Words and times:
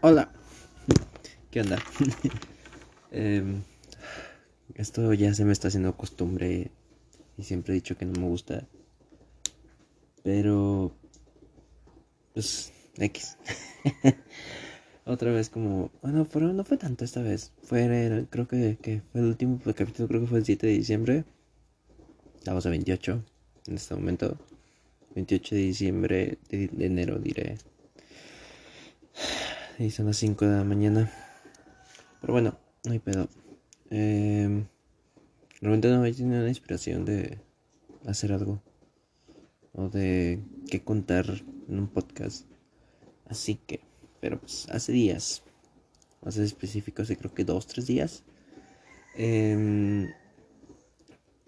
Hola. 0.00 0.30
¿Qué 1.50 1.60
onda? 1.60 1.78
Em, 3.10 3.62
esto 4.74 5.12
ya 5.12 5.34
se 5.34 5.44
me 5.44 5.52
está 5.52 5.68
haciendo 5.68 5.96
costumbre 5.96 6.70
y 7.36 7.42
siempre 7.42 7.72
he 7.72 7.74
dicho 7.74 7.96
que 7.96 8.04
no 8.04 8.20
me 8.20 8.28
gusta. 8.28 8.68
Pero... 10.22 10.92
Pues... 12.32 12.72
X. 12.96 13.38
Otra 15.04 15.32
vez 15.32 15.50
como... 15.50 15.90
Bueno, 16.00 16.28
pero 16.32 16.52
no 16.52 16.64
fue 16.64 16.76
tanto 16.76 17.04
esta 17.04 17.22
vez. 17.22 17.50
Fue, 17.64 18.26
creo 18.30 18.46
que, 18.46 18.78
que 18.80 19.02
fue 19.10 19.20
el 19.20 19.26
último 19.26 19.58
capítulo, 19.64 20.06
creo 20.06 20.20
que 20.20 20.26
fue 20.28 20.38
el 20.38 20.44
7 20.44 20.64
de 20.64 20.72
diciembre. 20.74 21.24
Estamos 22.36 22.64
a 22.66 22.70
28 22.70 23.24
en 23.66 23.74
este 23.74 23.94
momento. 23.96 24.38
28 25.16 25.54
de 25.56 25.60
diciembre, 25.60 26.38
de 26.50 26.86
enero 26.86 27.18
diré. 27.18 27.56
Son 29.78 30.06
las 30.06 30.16
5 30.16 30.44
de 30.44 30.56
la 30.56 30.64
mañana. 30.64 31.08
Pero 32.20 32.32
bueno, 32.32 32.58
no 32.84 32.92
hay 32.92 32.98
pedo. 32.98 33.28
Eh, 33.90 34.66
realmente 35.60 35.88
no 35.88 36.04
he 36.04 36.12
tenido 36.12 36.42
la 36.42 36.48
inspiración 36.48 37.04
de 37.04 37.38
hacer 38.04 38.32
algo. 38.32 38.60
O 39.72 39.88
de 39.88 40.42
qué 40.68 40.82
contar 40.82 41.26
en 41.68 41.78
un 41.78 41.86
podcast. 41.86 42.44
Así 43.28 43.54
que, 43.54 43.80
pero 44.20 44.40
pues 44.40 44.68
hace 44.68 44.90
días. 44.90 45.44
Hace 46.22 46.42
específico, 46.42 47.02
hace 47.02 47.16
creo 47.16 47.32
que 47.32 47.44
dos, 47.44 47.68
tres 47.68 47.86
días. 47.86 48.24
Eh, 49.16 50.12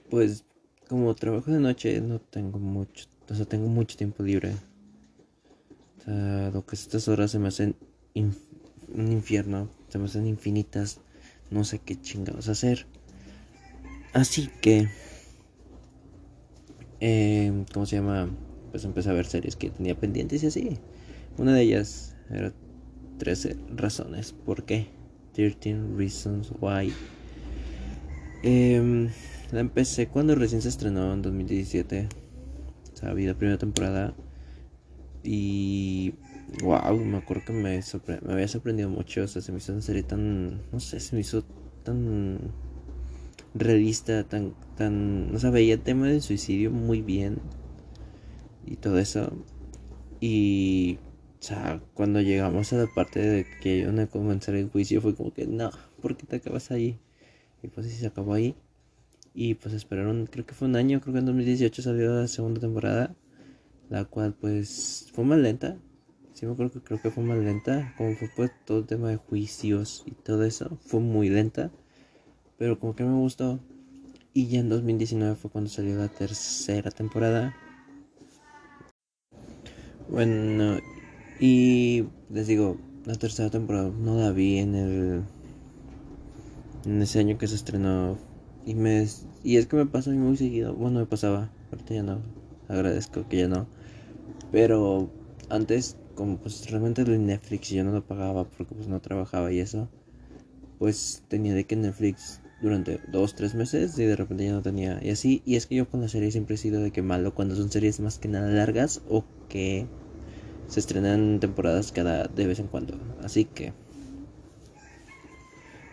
pues 0.08 0.44
como 0.88 1.16
trabajo 1.16 1.50
de 1.50 1.58
noche 1.58 2.00
no 2.00 2.20
tengo 2.20 2.60
mucho. 2.60 3.06
O 3.28 3.34
sea, 3.34 3.44
tengo 3.44 3.66
mucho 3.66 3.96
tiempo 3.96 4.22
libre. 4.22 4.54
O 5.98 6.02
sea, 6.04 6.50
lo 6.52 6.64
que 6.64 6.76
estas 6.76 7.08
horas 7.08 7.32
se 7.32 7.40
me 7.40 7.48
hacen 7.48 7.74
un 8.14 9.12
infierno, 9.12 9.68
se 9.88 9.98
me 9.98 10.06
hacen 10.06 10.26
infinitas, 10.26 11.00
no 11.50 11.64
sé 11.64 11.78
qué 11.78 12.00
chingados 12.00 12.48
hacer. 12.48 12.86
Así 14.12 14.50
que, 14.60 14.88
eh, 17.00 17.64
¿cómo 17.72 17.86
se 17.86 17.96
llama? 17.96 18.28
Pues 18.70 18.84
empecé 18.84 19.10
a 19.10 19.14
ver 19.14 19.26
series 19.26 19.56
que 19.56 19.70
tenía 19.70 19.98
pendientes 19.98 20.42
y 20.42 20.46
así. 20.46 20.78
Una 21.38 21.54
de 21.54 21.62
ellas 21.62 22.16
era 22.30 22.52
13 23.18 23.56
razones 23.76 24.32
por 24.32 24.64
qué. 24.64 24.88
13 25.34 25.80
reasons 25.96 26.52
why. 26.60 26.92
Eh, 28.42 29.08
la 29.52 29.60
empecé 29.60 30.08
cuando 30.08 30.34
recién 30.34 30.62
se 30.62 30.68
estrenó 30.68 31.12
en 31.12 31.22
2017. 31.22 32.08
O 32.92 32.96
sea, 32.96 33.12
vi 33.14 33.26
la 33.26 33.34
primera 33.34 33.58
temporada. 33.58 34.14
Y 35.22 36.14
wow, 36.62 36.96
me 36.98 37.18
acuerdo 37.18 37.44
que 37.46 37.52
me, 37.52 37.80
había 38.28 38.48
sorprendido 38.48 38.88
mucho. 38.88 39.22
O 39.22 39.28
sea, 39.28 39.42
se 39.42 39.52
me 39.52 39.58
hizo 39.58 39.72
una 39.72 39.82
serie 39.82 40.02
tan. 40.02 40.62
No 40.72 40.80
sé, 40.80 41.00
se 41.00 41.14
me 41.14 41.20
hizo 41.20 41.44
tan. 41.84 42.38
realista, 43.54 44.24
tan. 44.24 44.54
tan. 44.76 45.34
O 45.34 45.38
sea, 45.38 45.50
veía 45.50 45.74
el 45.74 45.80
tema 45.80 46.08
del 46.08 46.22
suicidio 46.22 46.70
muy 46.70 47.02
bien. 47.02 47.38
Y 48.66 48.76
todo 48.76 48.98
eso. 48.98 49.32
Y. 50.20 50.98
O 51.40 51.42
sea, 51.42 51.82
cuando 51.94 52.20
llegamos 52.20 52.72
a 52.74 52.76
la 52.76 52.86
parte 52.86 53.20
de 53.20 53.46
que 53.62 53.78
iban 53.78 53.98
a 53.98 54.06
comenzar 54.06 54.54
el 54.56 54.68
juicio, 54.68 55.00
fue 55.00 55.14
como 55.14 55.32
que 55.32 55.46
no, 55.46 55.70
¿por 56.02 56.16
qué 56.16 56.26
te 56.26 56.36
acabas 56.36 56.70
ahí? 56.70 56.98
Y 57.62 57.68
pues 57.68 57.86
sí, 57.86 57.94
se 57.94 58.06
acabó 58.08 58.34
ahí. 58.34 58.54
Y 59.32 59.54
pues 59.54 59.74
esperaron, 59.74 60.26
creo 60.26 60.44
que 60.44 60.54
fue 60.54 60.68
un 60.68 60.76
año, 60.76 61.00
creo 61.00 61.14
que 61.14 61.20
en 61.20 61.26
2018 61.26 61.82
salió 61.82 62.20
la 62.20 62.28
segunda 62.28 62.60
temporada. 62.60 63.14
La 63.88 64.04
cual 64.04 64.34
pues 64.34 65.08
fue 65.12 65.24
más 65.24 65.38
lenta, 65.38 65.78
sí 66.40 66.46
me 66.46 66.52
acuerdo 66.52 66.72
que 66.72 66.80
creo 66.80 67.02
que 67.02 67.10
fue 67.10 67.22
más 67.22 67.36
lenta, 67.36 67.92
como 67.98 68.16
fue 68.16 68.30
pues 68.34 68.50
todo 68.64 68.78
el 68.78 68.86
tema 68.86 69.10
de 69.10 69.16
juicios 69.16 70.04
y 70.06 70.12
todo 70.12 70.44
eso, 70.44 70.78
fue 70.80 70.98
muy 70.98 71.28
lenta, 71.28 71.70
pero 72.56 72.80
como 72.80 72.96
que 72.96 73.04
me 73.04 73.12
gustó. 73.12 73.60
Y 74.32 74.46
ya 74.46 74.60
en 74.60 74.70
2019 74.70 75.34
fue 75.34 75.50
cuando 75.50 75.68
salió 75.68 75.98
la 75.98 76.08
tercera 76.08 76.90
temporada. 76.92 77.54
Bueno, 80.08 80.78
y 81.38 82.06
les 82.30 82.46
digo, 82.46 82.78
la 83.04 83.16
tercera 83.16 83.50
temporada 83.50 83.90
no 83.90 84.16
la 84.18 84.30
vi 84.30 84.58
en 84.58 84.74
el 84.74 85.22
en 86.86 87.02
ese 87.02 87.18
año 87.18 87.36
que 87.36 87.48
se 87.48 87.56
estrenó 87.56 88.16
y 88.64 88.74
me 88.74 89.06
y 89.44 89.58
es 89.58 89.66
que 89.66 89.76
me 89.76 89.84
pasa 89.84 90.10
muy 90.12 90.38
seguido, 90.38 90.74
bueno, 90.74 91.00
me 91.00 91.06
pasaba, 91.06 91.50
ahorita 91.70 91.94
ya 91.94 92.02
no, 92.02 92.22
agradezco 92.68 93.28
que 93.28 93.36
ya 93.36 93.48
no. 93.48 93.66
Pero 94.50 95.10
antes 95.50 95.96
como 96.20 96.36
pues 96.36 96.70
realmente 96.70 97.00
el 97.00 97.24
Netflix 97.24 97.70
yo 97.70 97.82
no 97.82 97.92
lo 97.92 98.02
pagaba 98.02 98.44
porque 98.44 98.74
pues 98.74 98.88
no 98.88 99.00
trabajaba 99.00 99.50
y 99.52 99.60
eso, 99.60 99.88
pues 100.78 101.22
tenía 101.28 101.54
de 101.54 101.64
que 101.64 101.76
Netflix 101.76 102.42
durante 102.60 103.00
dos, 103.10 103.34
tres 103.34 103.54
meses 103.54 103.98
y 103.98 104.04
de 104.04 104.16
repente 104.16 104.44
ya 104.44 104.52
no 104.52 104.60
tenía. 104.60 105.00
Y 105.02 105.08
así, 105.08 105.40
y 105.46 105.56
es 105.56 105.64
que 105.64 105.76
yo 105.76 105.88
con 105.88 106.02
la 106.02 106.08
serie 106.08 106.30
siempre 106.30 106.56
he 106.56 106.58
sido 106.58 106.82
de 106.82 106.90
que 106.90 107.00
malo 107.00 107.32
cuando 107.32 107.56
son 107.56 107.70
series 107.70 108.00
más 108.00 108.18
que 108.18 108.28
nada 108.28 108.50
largas 108.50 109.00
o 109.08 109.24
que 109.48 109.86
se 110.68 110.80
estrenan 110.80 111.40
temporadas 111.40 111.90
cada 111.90 112.24
de 112.24 112.46
vez 112.46 112.58
en 112.58 112.66
cuando. 112.66 112.98
Así 113.24 113.46
que, 113.46 113.72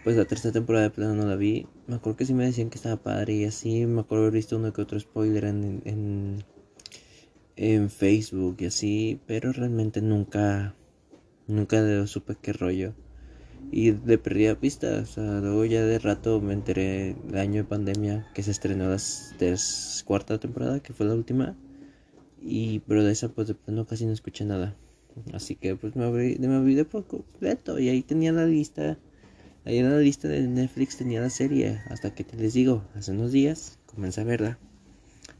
pues 0.03 0.17
la 0.17 0.25
tercera 0.25 0.51
temporada 0.51 0.83
de 0.83 0.91
plano 0.91 1.15
no 1.15 1.25
la 1.25 1.37
vi. 1.37 1.67
Me 1.87 1.95
acuerdo 1.95 2.17
que 2.17 2.25
sí 2.25 2.33
me 2.33 2.43
decían 2.43 2.69
que 2.69 2.75
estaba 2.75 2.97
padre 2.97 3.33
y 3.33 3.45
así. 3.45 3.85
Me 3.85 4.01
acuerdo 4.01 4.25
haber 4.25 4.33
visto 4.33 4.57
uno 4.57 4.73
que 4.73 4.81
otro 4.81 4.99
spoiler 4.99 5.45
en 5.45 6.43
en 7.57 7.89
Facebook 7.89 8.57
y 8.59 8.65
así, 8.65 9.19
pero 9.25 9.51
realmente 9.51 10.01
nunca, 10.01 10.75
nunca 11.47 12.07
supe 12.07 12.37
qué 12.41 12.53
rollo. 12.53 12.93
Y 13.71 13.91
de 13.91 14.17
perdida 14.17 14.55
pista, 14.55 14.99
o 15.01 15.05
sea, 15.05 15.41
luego 15.41 15.65
ya 15.65 15.83
de 15.83 15.99
rato 15.99 16.39
me 16.39 16.53
enteré 16.53 17.17
el 17.27 17.37
año 17.37 17.63
de 17.63 17.67
pandemia 17.67 18.27
que 18.33 18.43
se 18.43 18.51
estrenó 18.51 18.87
la 18.87 18.97
cuarta 20.05 20.39
temporada, 20.39 20.79
que 20.79 20.93
fue 20.93 21.05
la 21.05 21.15
última. 21.15 21.57
Y, 22.41 22.79
pero 22.87 23.03
de 23.03 23.11
esa 23.11 23.29
pues 23.29 23.47
de 23.47 23.55
plano 23.55 23.85
casi 23.85 24.05
no 24.05 24.13
escuché 24.13 24.45
nada. 24.45 24.75
Así 25.33 25.55
que 25.55 25.75
pues 25.75 25.95
me 25.95 26.05
abrí, 26.05 26.37
me 26.37 26.75
de 26.75 26.85
por 26.85 27.05
completo 27.07 27.79
y 27.79 27.89
ahí 27.89 28.03
tenía 28.03 28.31
la 28.31 28.45
lista. 28.45 28.97
Ahí 29.65 29.79
en 29.79 29.89
la 29.89 29.97
lista 29.97 30.27
de 30.29 30.47
Netflix 30.47 30.97
tenía 30.97 31.19
la 31.19 31.31
serie. 31.31 31.81
Hasta 31.89 32.13
que 32.13 32.23
te 32.23 32.37
les 32.37 32.53
digo, 32.53 32.83
hace 32.95 33.11
unos 33.11 33.31
días 33.31 33.79
comencé 33.87 34.21
a 34.21 34.25
verla. 34.25 34.59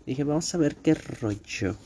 Dije, 0.05 0.23
vamos 0.23 0.53
a 0.53 0.57
ver 0.57 0.75
qué 0.75 0.95
rollo. 0.95 1.77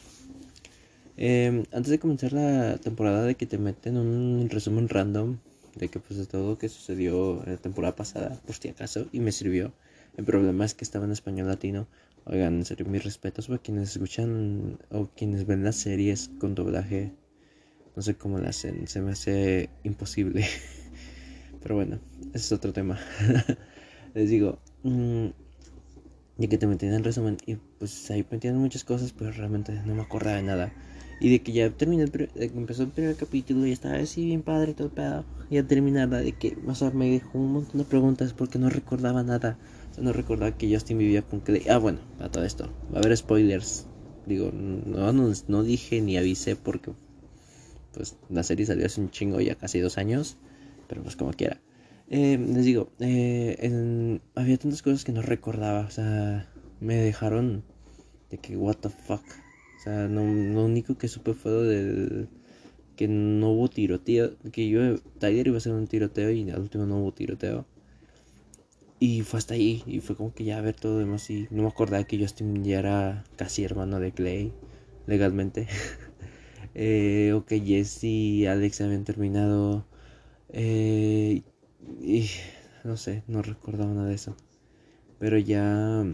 Em, 1.24 1.66
antes 1.72 1.92
de 1.92 2.00
comenzar 2.00 2.34
la 2.34 2.80
temporada 2.80 3.22
de 3.24 3.36
que 3.36 3.46
te 3.46 3.60
meten 3.60 3.96
un 3.96 4.50
resumen 4.50 4.90
random 4.90 5.38
de 5.76 5.88
que 5.88 6.00
pues 6.00 6.18
de 6.18 6.26
todo 6.26 6.50
lo 6.50 6.58
que 6.58 6.68
sucedió 6.68 7.44
en 7.46 7.52
la 7.52 7.58
temporada 7.58 7.96
pasada, 7.96 8.42
por 8.44 8.56
si 8.56 8.70
acaso, 8.70 9.06
y 9.12 9.20
me 9.20 9.32
sirvió. 9.32 9.72
El 10.18 10.26
problema 10.26 10.66
es 10.66 10.74
que 10.74 10.84
estaba 10.84 11.06
en 11.06 11.12
español 11.12 11.46
latino. 11.46 11.86
Oigan, 12.26 12.56
en 12.56 12.66
serio, 12.66 12.88
mis 12.88 13.04
respetos 13.04 13.50
para 13.50 13.60
quienes 13.60 13.92
escuchan 13.92 14.80
o 14.90 15.10
quienes 15.16 15.46
ven 15.46 15.64
las 15.64 15.76
series 15.76 16.32
con 16.40 16.56
doblaje. 16.56 17.12
No 17.96 18.02
sé 18.02 18.16
cómo 18.16 18.40
lo 18.40 18.50
hacen, 18.50 18.88
se 18.88 19.00
me 19.00 19.12
hace 19.12 19.70
imposible. 19.84 20.44
Pero 21.62 21.76
bueno, 21.76 22.00
ese 22.34 22.46
es 22.46 22.52
otro 22.52 22.74
tema. 22.74 23.00
Les 24.16 24.28
digo, 24.28 24.58
mmm, 24.82 25.28
y 26.40 26.48
que 26.48 26.58
te 26.58 26.66
metían 26.66 26.96
en 26.96 27.04
resumen, 27.04 27.38
y 27.46 27.58
pues 27.78 28.10
ahí 28.10 28.26
metían 28.32 28.58
muchas 28.58 28.84
cosas, 28.84 29.14
pero 29.16 29.32
realmente 29.32 29.80
no 29.86 29.94
me 29.94 30.02
acordaba 30.02 30.38
de 30.38 30.44
nada. 30.44 30.74
Y 31.22 31.30
de 31.30 31.40
que 31.44 31.52
ya 31.52 31.70
terminé, 31.70 32.04
el 32.04 32.30
empezó 32.36 32.82
el 32.82 32.90
primer 32.90 33.16
capítulo 33.16 33.68
y 33.68 33.72
estaba 33.72 33.98
así 33.98 34.26
bien 34.26 34.42
padre 34.42 34.74
todo 34.74 34.88
el 34.88 34.94
pedo. 34.94 35.24
Y 35.52 35.58
al 35.60 35.68
terminar, 35.68 36.10
de 36.10 36.32
que, 36.32 36.58
o 36.66 36.74
sea, 36.74 36.90
me 36.90 37.12
dejó 37.12 37.38
un 37.38 37.54
montón 37.54 37.78
de 37.78 37.86
preguntas 37.86 38.34
porque 38.34 38.58
no 38.58 38.72
recordaba 38.72 39.22
nada. 39.22 39.60
O 39.92 39.94
sea, 39.94 40.04
no 40.04 40.14
recordaba 40.14 40.58
que 40.58 40.74
Justin 40.74 40.98
vivía 40.98 41.22
con 41.22 41.42
Clay. 41.42 41.62
Ah, 41.70 41.78
bueno, 41.78 42.00
para 42.18 42.32
todo 42.32 42.44
esto. 42.44 42.74
Va 42.92 42.98
a 42.98 43.02
haber 43.02 43.16
spoilers. 43.16 43.86
Digo, 44.26 44.52
no, 44.52 45.14
no, 45.14 45.64
dije 45.64 46.02
ni 46.02 46.18
avisé 46.18 46.56
porque, 46.56 46.94
pues, 47.94 48.18
la 48.30 48.42
serie 48.42 48.66
salió 48.66 48.88
hace 48.88 49.00
un 49.00 49.12
chingo, 49.12 49.40
ya 49.42 49.54
casi 49.54 49.80
dos 49.80 50.00
años. 50.00 50.38
Pero 50.88 51.04
pues 51.04 51.16
como 51.16 51.34
quiera. 51.34 51.62
Eh, 52.10 52.40
les 52.40 52.66
digo, 52.66 52.90
eh, 53.00 54.20
había 54.34 54.58
tantas 54.58 54.82
cosas 54.82 55.04
que 55.04 55.12
no 55.12 55.22
recordaba. 55.22 55.82
O 55.82 55.92
sea, 55.92 56.52
me 56.80 56.96
dejaron 56.96 57.64
de 58.32 58.40
que, 58.40 58.58
what 58.58 58.78
the 58.78 58.90
fuck. 58.90 59.22
O 59.82 59.84
sea, 59.84 60.08
no, 60.08 60.22
lo 60.24 60.66
único 60.66 60.96
que 60.96 61.08
supe 61.08 61.34
fue 61.34 61.52
del 61.52 62.30
que 62.96 63.08
no 63.08 63.50
hubo 63.50 63.68
tiroteo, 63.68 64.38
que 64.52 64.70
yo 64.70 65.00
Tiger 65.20 65.48
iba 65.48 65.58
a 65.58 65.60
ser 65.60 65.74
un 65.74 65.88
tiroteo 65.88 66.30
y 66.30 66.48
al 66.52 66.60
último 66.60 66.86
no 66.86 67.00
hubo 67.00 67.12
tiroteo. 67.14 67.66
Y 69.00 69.22
fue 69.24 69.40
hasta 69.40 69.56
ahí, 69.56 69.82
y 69.88 70.00
fue 70.00 70.16
como 70.16 70.36
que 70.36 70.44
ya 70.44 70.62
ver 70.62 70.76
todo 70.76 71.00
demás 71.00 71.28
y 71.32 71.48
no 71.50 71.64
me 71.64 71.70
acordaba 71.70 72.04
que 72.04 72.20
Justin 72.20 72.64
ya 72.64 72.78
era 72.78 73.24
casi 73.38 73.64
hermano 73.64 74.00
de 74.00 74.12
Clay, 74.12 74.54
legalmente. 75.08 75.68
eh, 76.76 77.34
o 77.34 77.44
que 77.46 77.60
Jesse 77.62 78.04
y 78.04 78.46
Alex 78.46 78.82
habían 78.82 79.04
terminado. 79.04 79.88
Eh, 80.50 81.42
y 82.04 82.30
no 82.84 82.98
sé, 82.98 83.24
no 83.28 83.42
recordaba 83.42 83.92
nada 83.92 84.10
de 84.10 84.14
eso. 84.16 84.36
Pero 85.18 85.40
ya 85.40 86.06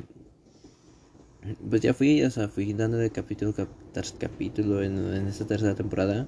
pues 1.69 1.81
ya 1.81 1.93
fui, 1.93 2.23
o 2.23 2.31
sea, 2.31 2.47
fui 2.47 2.73
dando 2.73 2.97
de 2.97 3.09
capítulo 3.09 3.53
tras 3.91 4.11
capítulo 4.13 4.83
en, 4.83 4.97
esta 5.27 5.45
tercera 5.45 5.75
temporada. 5.75 6.27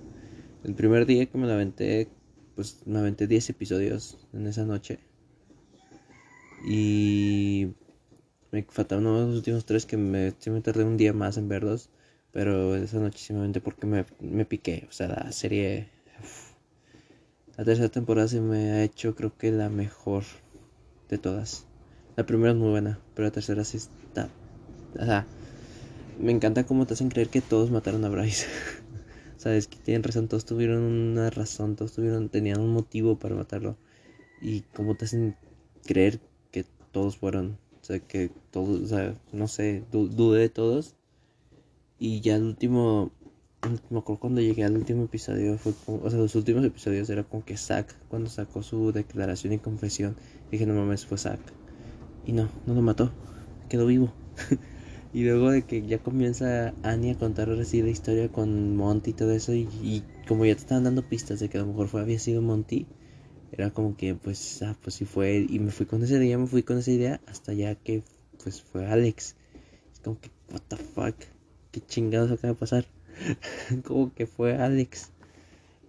El 0.64 0.76
primer 0.76 1.06
día 1.06 1.26
que 1.26 1.38
me 1.38 1.48
la 1.48 1.54
aventé, 1.54 2.10
pues 2.56 2.82
me 2.86 3.00
aventé 3.00 3.28
10 3.28 3.50
episodios 3.52 4.28
en 4.34 4.48
esa 4.48 4.66
noche. 4.66 5.00
Y 6.68 7.74
me 8.52 8.64
faltaron 8.64 9.06
los 9.06 9.36
últimos 9.36 9.66
tres 9.66 9.86
que 9.86 9.98
me, 9.98 10.34
sí 10.40 10.50
me 10.50 10.62
tardé 10.62 10.84
un 10.84 10.98
día 10.98 11.14
más 11.14 11.38
en 11.38 11.48
verlos. 11.48 11.90
Pero 12.32 12.76
esa 12.76 13.00
noche 13.00 13.18
simplemente 13.20 13.62
porque 13.62 13.88
me, 13.88 14.06
me 14.20 14.46
piqué. 14.46 14.86
O 14.90 14.92
sea, 14.92 15.08
la 15.08 15.32
serie... 15.32 15.90
La 17.58 17.66
tercera 17.66 17.90
temporada 17.90 18.28
se 18.28 18.40
me 18.40 18.72
ha 18.72 18.84
hecho 18.84 19.16
creo 19.16 19.38
que 19.38 19.52
la 19.52 19.70
mejor 19.70 20.24
de 21.10 21.18
todas. 21.18 21.66
La 22.16 22.26
primera 22.26 22.52
es 22.52 22.58
muy 22.58 22.70
buena, 22.70 23.00
pero 23.14 23.28
la 23.28 23.32
tercera 23.32 23.64
sí 23.66 23.78
está... 23.78 24.30
O 24.98 25.06
sea, 25.06 25.26
me 26.20 26.32
encanta 26.32 26.66
cómo 26.66 26.86
te 26.86 26.94
hacen 26.94 27.10
creer 27.10 27.30
que 27.30 27.42
todos 27.42 27.72
mataron 27.72 28.04
a 28.06 28.10
Bryce. 28.10 28.46
Sabes 29.38 29.68
que 29.68 29.78
tienen 29.78 30.04
razón, 30.04 30.28
todos 30.28 30.46
tuvieron 30.46 30.84
una 30.84 31.30
razón, 31.30 31.76
todos 31.76 31.94
tuvieron, 31.94 32.30
tenían 32.30 32.60
un 32.60 32.74
motivo 32.74 33.18
para 33.18 33.36
matarlo. 33.36 33.78
Y 34.42 34.62
cómo 34.74 34.96
te 34.96 35.06
hacen 35.06 35.36
creer 35.86 36.20
que 36.52 36.66
todos 36.92 37.18
fueron. 37.18 37.58
O 37.82 37.86
sea, 37.86 38.00
que 38.00 38.32
todos, 38.52 38.82
o 38.82 38.88
sea, 38.88 39.16
no 39.32 39.48
sé, 39.48 39.84
dudé 39.92 40.42
de 40.42 40.50
todos. 40.50 40.96
Y 42.00 42.22
ya 42.22 42.36
el 42.36 42.44
último, 42.44 43.12
me 43.90 44.00
acuerdo 44.00 44.20
cuando 44.20 44.42
llegué 44.42 44.64
al 44.64 44.76
último 44.76 45.06
episodio, 45.06 45.58
fue 45.58 45.74
como, 45.86 46.04
o 46.04 46.10
sea, 46.10 46.20
los 46.20 46.36
últimos 46.36 46.66
episodios 46.66 47.10
era 47.10 47.24
como 47.24 47.44
que 47.46 47.58
Zack, 47.58 47.96
cuando 48.10 48.30
sacó 48.30 48.64
su 48.64 48.92
declaración 48.92 49.54
y 49.54 49.60
confesión, 49.60 50.16
dije, 50.52 50.66
no 50.66 50.74
mames, 50.74 51.06
fue 51.06 51.18
Zack. 51.18 51.40
Y 52.26 52.34
no, 52.34 52.50
no 52.66 52.74
lo 52.74 52.82
mató, 52.82 53.12
quedó 53.70 53.86
vivo. 53.86 54.14
y 55.14 55.24
luego 55.24 55.52
de 55.52 55.64
que 55.64 55.86
ya 55.86 56.00
comienza 56.00 56.74
Annie 56.84 57.12
a 57.12 57.16
contar 57.18 57.50
ahora 57.50 57.66
sí 57.66 57.82
la 57.82 57.90
historia 57.90 58.30
con 58.30 58.76
Monty 58.76 59.12
y 59.12 59.14
todo 59.14 59.32
eso, 59.32 59.54
y, 59.54 60.04
como 60.28 60.46
ya 60.46 60.56
te 60.56 60.62
estaban 60.62 60.84
dando 60.84 61.02
pistas 61.04 61.40
de 61.40 61.50
que 61.50 61.58
a 61.58 61.62
lo 61.62 61.68
mejor 61.68 61.88
fue, 61.88 62.02
había 62.02 62.20
sido 62.20 62.42
Monty, 62.42 62.86
era 63.52 63.72
como 63.72 63.98
que, 63.98 64.16
pues, 64.16 64.62
ah, 64.62 64.76
pues 64.84 64.96
sí 64.96 65.06
fue, 65.06 65.46
y 65.50 65.60
me 65.60 65.72
fui 65.72 65.86
con 65.86 66.04
esa 66.04 66.16
idea, 66.16 66.38
me 66.38 66.48
fui 66.48 66.64
con 66.64 66.78
esa 66.78 66.92
idea, 66.92 67.20
hasta 67.28 67.54
ya 67.54 67.76
que, 67.76 68.04
pues, 68.44 68.62
fue 68.62 68.86
Alex. 68.86 69.36
Es 69.94 70.00
como 70.02 70.20
que, 70.20 70.30
what 70.52 70.62
the 70.68 70.78
fuck 70.78 71.16
qué 71.72 71.82
chingados 71.82 72.32
acaba 72.32 72.54
de 72.54 72.60
pasar. 72.60 72.86
Como 73.86 74.14
que 74.14 74.26
fue 74.26 74.56
Alex. 74.56 75.12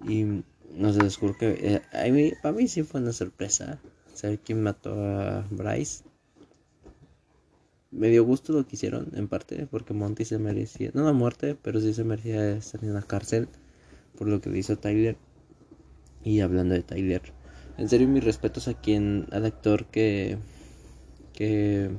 Y 0.06 0.24
no 0.24 0.92
les 0.92 1.16
juro 1.16 1.36
que 1.36 1.50
eh, 1.60 1.82
a 1.92 2.10
mí, 2.10 2.32
para 2.42 2.54
mí 2.54 2.68
sí 2.68 2.82
fue 2.82 3.00
una 3.00 3.12
sorpresa 3.12 3.78
saber 4.14 4.38
quién 4.38 4.62
mató 4.62 4.92
a 4.94 5.46
Bryce. 5.50 6.02
Me 7.90 8.08
dio 8.08 8.24
gusto 8.24 8.52
lo 8.52 8.66
que 8.66 8.76
hicieron, 8.76 9.10
en 9.14 9.28
parte, 9.28 9.66
porque 9.66 9.94
Monty 9.94 10.24
se 10.24 10.38
merecía, 10.38 10.90
no 10.94 11.04
la 11.04 11.12
muerte, 11.12 11.56
pero 11.60 11.80
sí 11.80 11.92
se 11.92 12.04
merecía 12.04 12.52
estar 12.52 12.84
en 12.84 12.94
la 12.94 13.02
cárcel 13.02 13.48
por 14.16 14.28
lo 14.28 14.40
que 14.40 14.50
le 14.50 14.58
hizo 14.58 14.78
Tyler. 14.78 15.16
Y 16.22 16.40
hablando 16.40 16.74
de 16.74 16.82
Tyler, 16.82 17.22
en 17.78 17.88
serio, 17.88 18.06
mis 18.08 18.22
respetos 18.22 18.68
a 18.68 18.74
quien, 18.74 19.26
al 19.32 19.46
actor 19.46 19.86
que, 19.86 20.38
que 21.32 21.90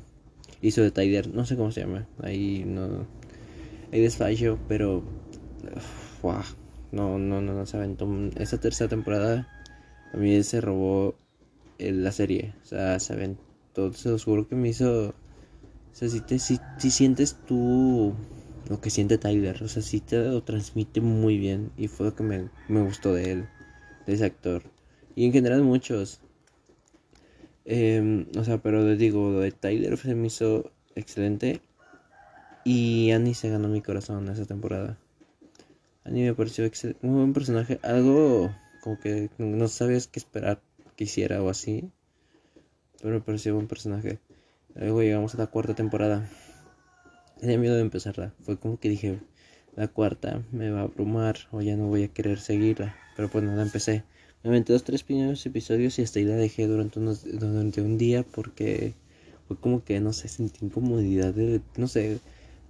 hizo 0.62 0.82
de 0.82 0.92
Tyler, 0.92 1.34
no 1.34 1.46
sé 1.46 1.58
cómo 1.58 1.72
se 1.72 1.82
llama, 1.82 2.08
ahí 2.22 2.64
no, 2.66 3.08
hay 3.92 4.02
desfallo, 4.02 4.58
pero. 4.68 5.04
no, 6.92 7.20
no, 7.20 7.42
no, 7.42 7.54
no 7.54 7.66
se 7.66 7.78
aventó. 7.78 8.08
Esa 8.38 8.60
tercera 8.60 8.90
temporada 8.90 9.48
a 10.14 10.18
mí 10.18 10.42
se 10.44 10.62
robó 10.62 11.16
la 11.78 12.12
serie. 12.12 12.54
O 12.64 12.66
sea, 12.66 13.00
se 13.00 13.14
aventó. 13.14 13.92
Se 13.94 14.10
los 14.10 14.24
juro 14.24 14.48
que 14.48 14.56
me 14.56 14.70
hizo. 14.70 15.14
O 15.92 15.96
sea, 15.96 16.10
si, 16.10 16.22
te, 16.22 16.40
si, 16.40 16.60
sientes 16.90 17.38
tú 17.48 18.14
lo 18.70 18.80
que 18.80 18.90
siente 18.90 19.18
Tyler. 19.18 19.62
O 19.64 19.68
sea, 19.68 19.82
si 19.82 20.00
te 20.00 20.18
lo 20.18 20.44
transmite 20.44 21.02
muy 21.02 21.38
bien. 21.38 21.72
Y 21.78 21.88
fue 21.88 22.08
lo 22.08 22.16
que 22.16 22.24
me, 22.24 22.50
me 22.68 22.82
gustó 22.82 23.14
de 23.14 23.32
él, 23.32 23.50
de 24.06 24.14
ese 24.14 24.26
actor. 24.26 24.64
Y 25.16 25.26
en 25.26 25.34
general 25.34 25.64
muchos. 25.64 26.22
Eh, 27.66 28.26
o 28.38 28.44
sea, 28.44 28.58
pero 28.60 28.84
les 28.86 28.98
digo, 28.98 29.32
lo 29.32 29.40
de 29.40 29.52
Tyler 29.52 29.98
se 29.98 30.16
me 30.16 30.28
hizo 30.28 30.72
excelente. 30.96 31.62
Y 32.64 33.12
Annie 33.12 33.34
se 33.34 33.50
ganó 33.50 33.68
mi 33.68 33.82
corazón 33.82 34.30
esa 34.30 34.46
temporada. 34.46 34.98
Annie 36.04 36.26
me 36.26 36.34
pareció 36.34 36.70
un 37.02 37.16
buen 37.16 37.34
personaje. 37.34 37.80
Algo 37.84 38.52
como 38.82 39.00
que 39.00 39.30
no 39.38 39.68
sabías 39.68 40.08
qué 40.08 40.20
esperar 40.20 40.62
que 40.96 41.04
hiciera 41.04 41.42
o 41.44 41.50
así. 41.50 41.92
Pero 43.02 43.16
me 43.16 43.22
pareció 43.22 43.54
un 43.54 43.60
buen 43.60 43.68
personaje. 43.68 44.20
Luego 44.76 45.02
llegamos 45.02 45.36
a 45.36 45.38
la 45.38 45.48
cuarta 45.48 45.76
temporada. 45.76 46.30
Tenía 47.40 47.58
miedo 47.58 47.76
de 47.76 47.82
empezarla. 47.82 48.34
Fue 48.42 48.58
como 48.58 48.80
que 48.80 48.90
dije, 48.90 49.20
la 49.76 49.88
cuarta 49.88 50.44
me 50.52 50.70
va 50.70 50.82
a 50.82 50.84
abrumar 50.84 51.38
o 51.52 51.62
ya 51.62 51.76
no 51.76 51.88
voy 51.88 52.04
a 52.04 52.08
querer 52.08 52.40
seguirla. 52.40 52.96
Pero 53.16 53.30
pues 53.30 53.44
no 53.44 53.56
la 53.56 53.64
empecé. 53.64 54.04
Me 54.44 54.50
aventé 54.50 54.74
los 54.74 54.84
tres 54.84 55.04
primeros 55.04 55.46
episodios 55.46 56.00
y 56.00 56.04
hasta 56.04 56.20
ahí 56.20 56.26
la 56.26 56.36
dejé 56.36 56.68
durante, 56.68 57.00
unos, 57.00 57.24
durante 57.24 57.82
un 57.82 57.98
día 57.98 58.24
porque 58.24 58.94
fue 59.48 59.58
como 59.58 59.84
que, 59.84 60.00
no 60.00 60.14
sé, 60.14 60.28
sentí 60.28 60.66
incomodidad 60.66 61.34
de, 61.34 61.62
no 61.78 61.88
sé, 61.88 62.20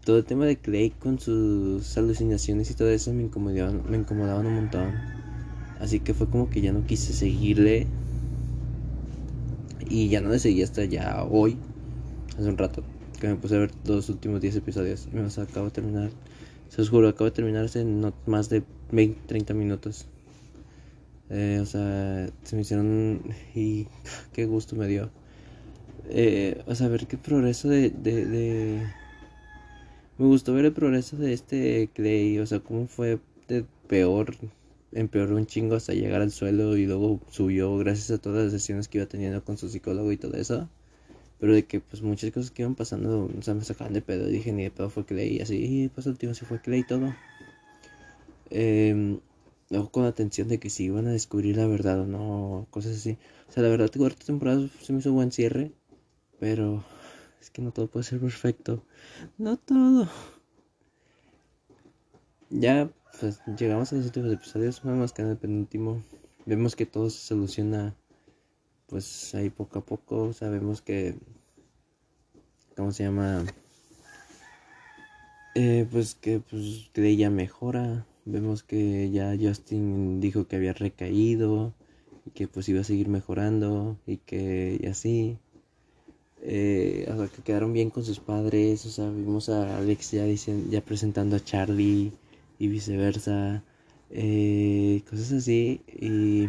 todo 0.04 0.18
el 0.18 0.26
tema 0.26 0.46
de 0.46 0.58
Clay 0.58 0.90
con 0.90 1.20
sus 1.20 1.98
alucinaciones 1.98 2.72
y 2.72 2.74
todo 2.74 2.90
eso 2.90 3.14
me 3.14 3.24
incomodaban, 3.24 3.84
me 3.90 3.98
incomodaban 3.98 4.46
un 4.48 4.56
montón. 4.56 4.92
Así 5.80 6.00
que 6.00 6.14
fue 6.14 6.28
como 6.28 6.50
que 6.50 6.62
ya 6.62 6.74
no 6.74 6.86
quise 6.86 7.14
seguirle. 7.14 7.88
Y 9.90 10.10
ya 10.10 10.22
no 10.22 10.30
le 10.30 10.40
seguí 10.40 10.64
hasta 10.64 10.86
ya 10.86 11.24
hoy, 11.24 11.58
hace 12.38 12.50
un 12.50 12.58
rato, 12.58 12.84
que 13.20 13.28
me 13.28 13.36
puse 13.36 13.56
a 13.56 13.60
ver 13.60 13.72
los 13.86 14.10
últimos 14.10 14.42
10 14.42 14.58
episodios. 14.58 15.08
Me 15.12 15.22
los 15.22 15.38
acabo 15.38 15.68
de 15.68 15.72
terminar. 15.72 16.10
Se 16.70 16.82
os 16.82 16.90
juro, 16.90 17.08
acabo 17.10 17.26
de 17.26 17.32
terminar 17.32 17.66
hace 17.66 17.84
no 17.84 18.14
más 18.26 18.50
de 18.50 18.64
20, 18.92 19.22
30 19.28 19.54
minutos. 19.54 20.08
Eh, 21.30 21.60
o 21.62 21.66
sea, 21.66 22.30
se 22.44 22.56
me 22.56 22.62
hicieron. 22.62 23.22
Y 23.56 23.88
qué 24.34 24.46
gusto 24.46 24.76
me 24.76 24.88
dio. 24.88 25.10
Eh, 26.10 26.62
o 26.68 26.76
sea, 26.76 26.88
ver 26.88 27.08
qué 27.08 27.18
progreso 27.18 27.70
de, 27.70 27.90
de 27.90 28.82
me 30.22 30.28
gustó 30.28 30.54
ver 30.54 30.66
el 30.66 30.74
progreso 30.74 31.18
de 31.18 31.34
este 31.34 31.90
Clay, 31.96 32.38
o 32.38 32.46
sea, 32.46 32.60
cómo 32.60 32.86
fue 32.86 33.18
de 33.48 33.66
peor, 33.88 34.36
empeoró 34.92 35.36
un 35.36 35.48
chingo 35.48 35.74
hasta 35.74 35.94
llegar 35.94 36.22
al 36.22 36.30
suelo 36.30 36.78
y 36.78 36.86
luego 36.86 37.20
subió 37.32 37.76
gracias 37.78 38.12
a 38.12 38.22
todas 38.22 38.44
las 38.44 38.52
sesiones 38.52 38.88
que 38.88 39.00
iba 39.00 39.08
teniendo 39.08 39.44
con 39.44 39.58
su 39.58 39.68
psicólogo 39.68 40.12
y 40.12 40.18
todo 40.18 40.36
eso. 40.36 40.70
Pero 41.42 41.54
de 41.54 41.66
que 41.66 41.80
pues 41.80 42.04
muchas 42.04 42.32
cosas 42.32 42.52
que 42.52 42.62
iban 42.62 42.76
pasando, 42.76 43.28
o 43.38 43.42
sea, 43.42 43.56
me 43.56 43.64
sacaban 43.64 43.94
de 43.94 44.04
pedo 44.04 44.28
dije 44.28 44.54
ni 44.54 44.64
de 44.64 44.70
pedo 44.72 44.92
fue 44.92 45.06
Clay 45.06 45.38
y 45.38 45.42
así, 45.42 45.90
pues 45.94 46.06
el 46.06 46.14
último 46.14 46.36
se 46.36 46.46
fue 46.46 46.62
Clay 46.62 46.82
y 46.82 46.84
todo. 46.84 47.16
Eh, 48.52 49.20
luego 49.72 49.90
con 49.90 50.04
la 50.04 50.10
atención 50.10 50.48
de 50.50 50.60
que 50.60 50.70
si 50.70 50.84
iban 50.84 51.08
a 51.08 51.12
descubrir 51.12 51.58
la 51.58 51.66
verdad 51.66 52.02
o 52.02 52.06
no, 52.06 52.68
cosas 52.70 52.98
así. 52.98 53.18
O 53.50 53.52
sea, 53.52 53.64
la 53.64 53.70
verdad, 53.70 53.90
cuarta 53.98 54.24
temporada 54.24 54.70
se 54.84 54.94
me 54.94 55.00
hizo 55.00 55.14
buen 55.14 55.32
cierre, 55.32 55.72
pero 56.40 56.84
es 57.42 57.50
que 57.50 57.64
no 57.64 57.72
todo 57.72 57.88
puede 57.88 58.04
ser 58.04 58.20
perfecto. 58.20 58.84
No 59.40 59.58
todo. 59.58 60.08
Ya, 62.52 62.88
pues 63.20 63.42
llegamos 63.58 63.92
a 63.92 63.96
los 63.96 64.06
últimos 64.06 64.32
episodios, 64.32 64.86
más 64.86 65.12
que 65.12 65.24
en 65.24 65.30
el 65.30 65.38
penúltimo. 65.38 66.04
Vemos 66.46 66.76
que 66.76 66.86
todo 66.86 67.10
se 67.10 67.20
soluciona, 67.20 67.96
pues 68.92 69.34
ahí 69.34 69.50
poco 69.50 69.80
a 69.80 69.86
poco. 69.86 70.34
Sabemos 70.34 70.82
que, 70.82 71.16
¿cómo 72.76 72.92
se 72.92 73.06
llama? 73.06 73.44
Eh, 75.56 75.86
pues 75.92 76.16
que, 76.16 76.40
pues 76.40 76.90
que 76.94 77.08
ella 77.08 77.30
mejora. 77.30 78.06
Vemos 78.26 78.64
que 78.64 79.10
ya 79.12 79.36
Justin 79.40 80.22
dijo 80.22 80.48
que 80.48 80.56
había 80.56 80.74
recaído 80.74 81.74
y 82.26 82.32
que 82.32 82.48
pues 82.48 82.70
iba 82.70 82.82
a 82.82 82.86
seguir 82.86 83.10
mejorando 83.10 83.98
y 84.08 84.18
que 84.18 84.80
y 84.82 84.88
así 84.88 85.40
eh, 86.44 87.08
o 87.12 87.18
sea, 87.18 87.28
que 87.28 87.42
quedaron 87.44 87.74
bien 87.74 87.90
con 87.90 88.04
sus 88.04 88.20
padres, 88.20 88.86
o 88.86 88.90
sea, 88.90 89.10
vimos 89.10 89.50
a 89.50 89.78
Alex 89.78 90.12
ya, 90.12 90.26
ya 90.26 90.82
presentando 90.82 91.36
a 91.36 91.44
Charlie 91.44 92.12
y 92.58 92.68
viceversa, 92.68 93.64
eh, 94.10 95.04
cosas 95.10 95.34
así, 95.34 95.82
y 95.88 96.48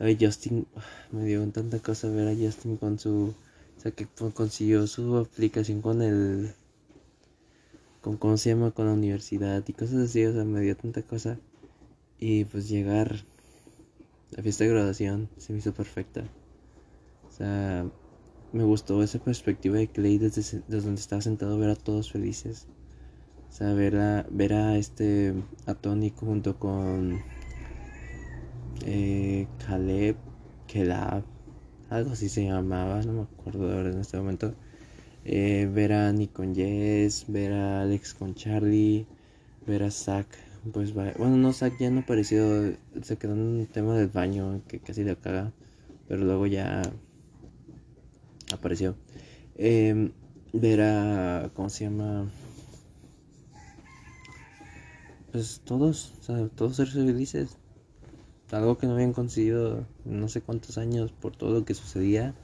a 0.00 0.06
Justin, 0.18 0.66
me 1.12 1.24
dio 1.24 1.46
tanta 1.50 1.78
cosa 1.78 2.08
ver 2.08 2.28
a 2.28 2.34
Justin 2.34 2.76
con 2.76 2.98
su, 2.98 3.34
o 3.76 3.80
sea, 3.80 3.92
que 3.92 4.06
consiguió 4.34 4.86
su 4.86 5.16
aplicación 5.16 5.82
con 5.82 6.02
el, 6.02 6.52
con 8.00 8.16
cómo 8.16 8.36
se 8.36 8.50
llama, 8.50 8.70
con 8.72 8.86
la 8.86 8.92
universidad 8.92 9.62
y 9.66 9.72
cosas 9.72 9.96
así, 9.96 10.24
o 10.24 10.32
sea, 10.32 10.44
me 10.44 10.60
dio 10.60 10.76
tanta 10.76 11.02
cosa, 11.02 11.38
y 12.18 12.44
pues 12.44 12.68
llegar, 12.68 13.24
la 14.30 14.42
fiesta 14.42 14.64
de 14.64 14.70
graduación 14.70 15.28
se 15.38 15.52
me 15.52 15.60
hizo 15.60 15.72
perfecta, 15.72 16.24
o 17.28 17.32
sea, 17.32 17.90
me 18.54 18.62
gustó 18.62 19.02
esa 19.02 19.18
perspectiva 19.18 19.78
de 19.78 19.88
Clay 19.88 20.18
desde, 20.18 20.62
donde 20.68 21.00
estaba 21.00 21.20
sentado 21.20 21.58
ver 21.58 21.70
a 21.70 21.74
todos 21.74 22.12
felices. 22.12 22.68
O 23.50 23.52
sea, 23.52 23.72
ver 23.74 23.96
a, 23.96 24.26
ver 24.30 24.52
a 24.52 24.76
este 24.78 25.34
a 25.66 25.74
Tony 25.74 26.12
junto 26.14 26.56
con 26.56 27.20
eh, 28.84 29.46
Caleb, 29.66 30.16
Kelab, 30.66 31.22
algo 31.90 32.12
así 32.12 32.28
se 32.28 32.44
llamaba, 32.44 33.02
no 33.02 33.12
me 33.12 33.22
acuerdo 33.22 33.72
ahora 33.72 33.90
en 33.90 33.98
este 33.98 34.16
momento. 34.16 34.54
Eh, 35.24 35.68
ver 35.72 35.92
a 35.92 36.08
Annie 36.08 36.28
con 36.28 36.54
Jess, 36.54 37.24
ver 37.28 37.52
a 37.52 37.82
Alex 37.82 38.14
con 38.14 38.34
Charlie, 38.34 39.06
ver 39.66 39.82
a 39.84 39.90
Zack 39.90 40.26
pues 40.72 40.94
bueno, 40.94 41.36
no, 41.36 41.52
Zack 41.52 41.78
ya 41.78 41.90
no 41.90 42.00
apareció, 42.00 42.74
se 43.02 43.16
quedó 43.18 43.34
en 43.34 43.40
un 43.40 43.66
tema 43.66 43.94
del 43.96 44.08
baño 44.08 44.62
que 44.66 44.78
casi 44.80 45.04
le 45.04 45.14
caga, 45.16 45.52
pero 46.08 46.24
luego 46.24 46.46
ya 46.46 46.80
apareció. 48.50 48.96
Eh, 49.56 50.10
ver 50.54 50.80
a, 50.80 51.50
¿cómo 51.54 51.68
se 51.68 51.84
llama? 51.84 52.30
Pues 55.32 55.60
todos, 55.64 56.14
o 56.20 56.22
sea, 56.22 56.48
todos 56.48 56.76
ser 56.76 56.88
felices. 56.88 57.58
Algo 58.54 58.78
que 58.78 58.86
no 58.86 58.94
habían 58.94 59.12
conseguido 59.12 59.84
no 60.04 60.28
sé 60.28 60.40
cuántos 60.40 60.78
años 60.78 61.12
por 61.12 61.36
todo 61.36 61.50
lo 61.50 61.64
que 61.64 61.74
sucedía. 61.74 62.34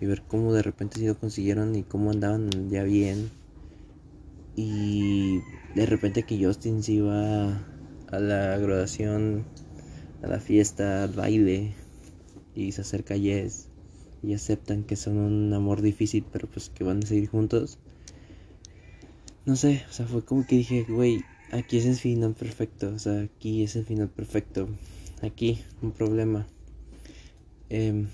Y 0.00 0.06
ver 0.06 0.22
cómo 0.26 0.52
de 0.54 0.62
repente 0.62 0.98
sí 0.98 1.06
lo 1.06 1.18
consiguieron 1.18 1.74
y 1.74 1.82
cómo 1.82 2.10
andaban 2.10 2.70
ya 2.70 2.84
bien. 2.84 3.30
Y 4.56 5.40
de 5.74 5.86
repente 5.86 6.22
que 6.22 6.42
Justin 6.42 6.82
se 6.82 6.92
iba 6.92 7.48
a 8.10 8.18
la 8.18 8.56
graduación, 8.58 9.44
a 10.22 10.26
la 10.26 10.40
fiesta, 10.40 11.04
al 11.04 11.12
baile. 11.12 11.74
Y 12.54 12.72
se 12.72 12.80
acerca 12.80 13.14
a 13.14 13.18
Jess 13.18 13.70
y 14.22 14.34
aceptan 14.34 14.84
que 14.84 14.96
son 14.96 15.18
un 15.18 15.52
amor 15.52 15.82
difícil, 15.82 16.24
pero 16.30 16.48
pues 16.48 16.70
que 16.70 16.84
van 16.84 17.02
a 17.02 17.06
seguir 17.06 17.28
juntos. 17.28 17.78
No 19.46 19.56
sé, 19.56 19.84
o 19.88 19.92
sea, 19.92 20.06
fue 20.06 20.22
como 20.22 20.46
que 20.46 20.56
dije, 20.56 20.84
güey, 20.88 21.24
aquí 21.50 21.78
es 21.78 21.86
el 21.86 21.96
final 21.96 22.34
perfecto, 22.34 22.92
o 22.94 22.98
sea, 22.98 23.22
aquí 23.22 23.62
es 23.62 23.76
el 23.76 23.84
final 23.84 24.08
perfecto. 24.08 24.68
Aquí, 25.22 25.58
un 25.82 25.92
problema. 25.92 26.46
Eh, 27.68 28.06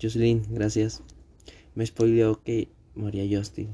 Jocelyn, 0.00 0.42
gracias. 0.50 1.02
Me 1.74 1.86
spoileó 1.86 2.42
que 2.42 2.68
moría 2.94 3.24
Justin. 3.38 3.68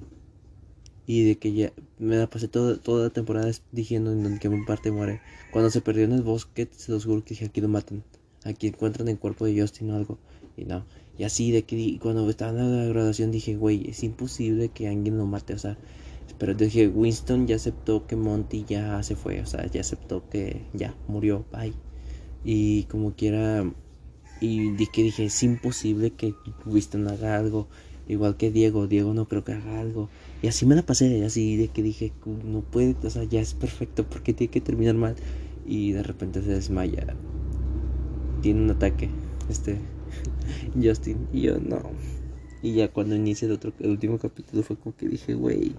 Y 1.06 1.25
de 1.25 1.37
que 1.37 1.52
ya 1.52 1.73
me 1.99 2.16
la 2.16 2.28
pasé 2.28 2.49
toda, 2.49 2.78
toda 2.78 3.04
la 3.04 3.11
temporada 3.11 3.50
diciendo 3.73 4.12
en 4.12 4.38
que 4.38 4.49
un 4.49 4.64
parte 4.64 4.90
muere. 4.90 5.20
Cuando 5.52 5.70
se 5.70 5.80
perdió 5.80 6.04
en 6.04 6.12
el 6.12 6.23
bosque, 6.23 6.68
se 6.70 6.92
los 6.92 7.04
juro 7.04 7.25
que 7.25 7.30
dije, 7.30 7.46
aquí 7.46 7.61
lo 7.61 7.68
matan. 7.68 8.04
Aquí 8.44 8.68
encuentran 8.68 9.08
el 9.08 9.18
cuerpo 9.18 9.46
de 9.46 9.61
Justin 9.61 9.90
o 9.90 9.96
algo. 9.96 10.18
Y 10.56 10.64
no. 10.64 10.84
Y 11.18 11.25
así 11.25 11.50
de 11.50 11.64
que 11.64 11.99
cuando 12.00 12.28
estaba 12.30 12.58
en 12.58 12.78
la 12.78 12.87
graduación 12.87 13.30
dije, 13.30 13.56
güey, 13.56 13.90
es 13.90 14.02
imposible 14.02 14.68
que 14.68 14.88
alguien 14.88 15.18
lo 15.18 15.26
mate. 15.26 15.54
O 15.54 15.58
sea, 15.58 15.76
pero 16.38 16.54
dije, 16.54 16.88
Winston 16.88 17.46
ya 17.46 17.56
aceptó 17.56 18.06
que 18.06 18.16
Monty 18.16 18.64
ya 18.66 19.02
se 19.02 19.16
fue. 19.16 19.40
O 19.40 19.46
sea, 19.46 19.66
ya 19.66 19.80
aceptó 19.80 20.28
que 20.28 20.62
ya 20.73 20.94
murió. 21.08 21.44
Bye. 21.52 21.75
Y 22.45 22.85
como 22.85 23.15
quiera. 23.15 23.65
Y 24.41 24.71
dije, 24.73 25.03
dije, 25.03 25.25
es 25.27 25.43
imposible 25.43 26.11
que 26.11 26.35
Winston 26.67 27.09
haga 27.09 27.37
algo. 27.37 27.69
Igual 28.07 28.37
que 28.37 28.51
Diego. 28.51 28.87
Diego 28.87 29.15
no 29.15 29.27
creo 29.27 29.45
que 29.45 29.53
haga 29.53 29.81
algo. 29.81 30.11
Y 30.43 30.49
así 30.49 30.67
me 30.67 30.75
la 30.75 30.83
pasé. 30.83 31.25
Así 31.25 31.57
de 31.57 31.69
que 31.69 31.83
dije, 31.83 32.13
no 32.45 32.61
puede. 32.61 32.97
O 33.03 33.11
sea, 33.11 33.25
ya 33.25 33.41
es 33.41 33.55
perfecto. 33.55 34.05
porque 34.05 34.35
tiene 34.35 34.51
que 34.51 34.61
terminar 34.61 34.95
mal? 34.95 35.17
Y 35.67 35.93
de 35.93 36.03
repente 36.03 36.43
se 36.43 36.51
desmaya. 36.51 37.17
Tiene 38.43 38.63
un 38.63 38.71
ataque. 38.71 39.09
Este 39.49 39.79
Justin. 40.83 41.29
Y 41.33 41.43
yo 41.43 41.59
no. 41.59 41.81
Y 42.63 42.73
ya 42.75 42.89
cuando 42.89 43.15
inicia 43.15 43.47
el, 43.47 43.53
otro, 43.53 43.73
el 43.79 43.91
último 43.91 44.19
capítulo 44.19 44.63
fue 44.63 44.77
como 44.77 44.97
que 44.97 45.09
dije, 45.09 45.35
güey. 45.35 45.75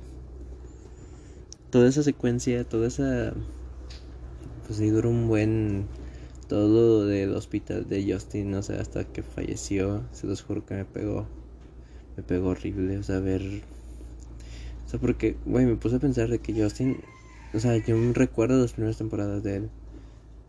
Toda 1.72 1.90
esa 1.90 2.04
secuencia, 2.04 2.64
toda 2.64 2.88
esa... 2.88 3.34
Pues 4.66 4.80
sí 4.80 4.90
duró 4.90 5.10
un 5.10 5.28
buen... 5.28 5.86
Todo 6.48 7.06
del 7.06 7.34
hospital 7.34 7.88
de 7.90 8.12
Justin, 8.12 8.52
no 8.52 8.62
sé, 8.62 8.76
hasta 8.76 9.04
que 9.04 9.24
falleció. 9.24 10.04
Se 10.12 10.28
los 10.28 10.42
juro 10.42 10.66
que 10.66 10.76
me 10.76 10.86
pegó. 10.86 11.28
Me 12.18 12.24
pegó 12.24 12.50
horrible, 12.50 12.98
o 12.98 13.04
sea, 13.04 13.20
ver... 13.20 13.42
O 14.86 14.90
sea, 14.90 15.00
porque, 15.00 15.36
güey, 15.46 15.66
me 15.66 15.76
puse 15.76 15.96
a 15.96 16.00
pensar 16.00 16.30
de 16.30 16.40
que 16.40 16.54
Justin... 16.54 16.98
O 17.54 17.60
sea, 17.60 17.78
yo 17.78 17.98
me 17.98 18.14
recuerdo 18.14 18.62
las 18.62 18.74
primeras 18.74 18.98
temporadas 18.98 19.44
de 19.44 19.56
él. 19.58 19.70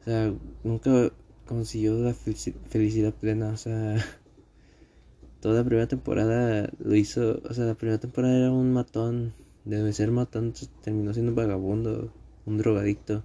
O 0.00 0.04
sea, 0.04 0.34
nunca 0.64 1.10
consiguió 1.46 1.94
la 1.94 2.12
felicidad 2.14 3.14
plena, 3.14 3.50
o 3.50 3.56
sea, 3.56 3.96
toda 5.40 5.54
la 5.60 5.64
primera 5.64 5.86
temporada 5.86 6.70
lo 6.78 6.94
hizo, 6.94 7.40
o 7.48 7.54
sea, 7.54 7.64
la 7.64 7.74
primera 7.74 7.98
temporada 7.98 8.36
era 8.36 8.52
un 8.52 8.72
matón, 8.72 9.32
debe 9.64 9.92
ser 9.92 10.10
matón, 10.10 10.52
terminó 10.82 11.12
siendo 11.12 11.32
un 11.32 11.36
vagabundo, 11.36 12.12
un 12.44 12.58
drogadicto. 12.58 13.22